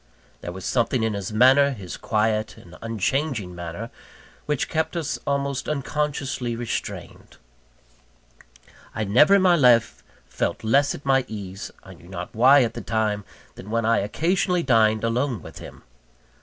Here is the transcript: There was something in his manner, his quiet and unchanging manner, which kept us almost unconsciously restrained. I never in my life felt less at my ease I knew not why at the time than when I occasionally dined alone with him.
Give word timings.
There 0.39 0.51
was 0.51 0.65
something 0.65 1.03
in 1.03 1.13
his 1.13 1.31
manner, 1.31 1.73
his 1.73 1.95
quiet 1.95 2.57
and 2.57 2.75
unchanging 2.81 3.53
manner, 3.53 3.91
which 4.47 4.67
kept 4.67 4.95
us 4.97 5.19
almost 5.27 5.69
unconsciously 5.69 6.55
restrained. 6.55 7.37
I 8.95 9.03
never 9.03 9.35
in 9.35 9.43
my 9.43 9.55
life 9.55 10.03
felt 10.25 10.63
less 10.63 10.95
at 10.95 11.05
my 11.05 11.23
ease 11.27 11.69
I 11.83 11.93
knew 11.93 12.07
not 12.07 12.33
why 12.33 12.63
at 12.63 12.73
the 12.73 12.81
time 12.81 13.25
than 13.53 13.69
when 13.69 13.85
I 13.85 13.99
occasionally 13.99 14.63
dined 14.63 15.03
alone 15.03 15.43
with 15.43 15.59
him. 15.59 15.83